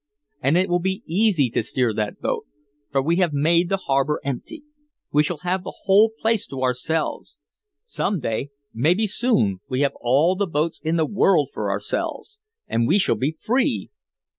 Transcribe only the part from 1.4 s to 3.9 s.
to steer that boat for we have made the